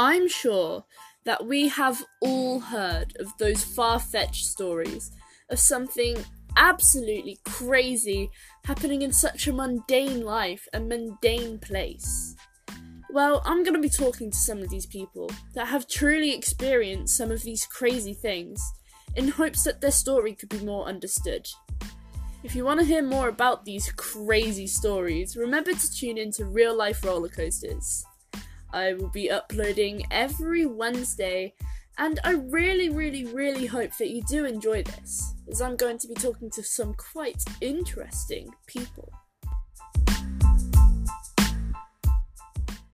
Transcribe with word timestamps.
I'm 0.00 0.28
sure 0.28 0.84
that 1.24 1.44
we 1.44 1.66
have 1.66 2.04
all 2.20 2.60
heard 2.60 3.16
of 3.18 3.36
those 3.38 3.64
far 3.64 3.98
fetched 3.98 4.44
stories 4.44 5.10
of 5.50 5.58
something 5.58 6.16
absolutely 6.56 7.40
crazy 7.44 8.30
happening 8.64 9.02
in 9.02 9.12
such 9.12 9.48
a 9.48 9.52
mundane 9.52 10.24
life, 10.24 10.68
a 10.72 10.78
mundane 10.78 11.58
place. 11.58 12.36
Well, 13.10 13.42
I'm 13.44 13.64
going 13.64 13.74
to 13.74 13.80
be 13.80 13.88
talking 13.88 14.30
to 14.30 14.38
some 14.38 14.58
of 14.58 14.70
these 14.70 14.86
people 14.86 15.32
that 15.54 15.66
have 15.66 15.88
truly 15.88 16.32
experienced 16.32 17.16
some 17.16 17.32
of 17.32 17.42
these 17.42 17.66
crazy 17.66 18.14
things 18.14 18.62
in 19.16 19.26
hopes 19.26 19.64
that 19.64 19.80
their 19.80 19.90
story 19.90 20.32
could 20.32 20.50
be 20.50 20.60
more 20.60 20.86
understood. 20.86 21.48
If 22.44 22.54
you 22.54 22.64
want 22.64 22.78
to 22.78 22.86
hear 22.86 23.02
more 23.02 23.28
about 23.28 23.64
these 23.64 23.90
crazy 23.96 24.68
stories, 24.68 25.36
remember 25.36 25.72
to 25.72 25.92
tune 25.92 26.18
in 26.18 26.30
to 26.32 26.44
Real 26.44 26.76
Life 26.76 27.04
Roller 27.04 27.28
Coasters. 27.28 28.04
I 28.72 28.94
will 28.94 29.10
be 29.10 29.30
uploading 29.30 30.04
every 30.10 30.66
Wednesday, 30.66 31.54
and 31.96 32.20
I 32.24 32.32
really, 32.32 32.90
really, 32.90 33.24
really 33.24 33.66
hope 33.66 33.96
that 33.98 34.10
you 34.10 34.22
do 34.28 34.44
enjoy 34.44 34.82
this, 34.82 35.34
as 35.50 35.60
I'm 35.60 35.76
going 35.76 35.98
to 35.98 36.08
be 36.08 36.14
talking 36.14 36.50
to 36.50 36.62
some 36.62 36.94
quite 36.94 37.42
interesting 37.60 38.50
people. 38.66 39.12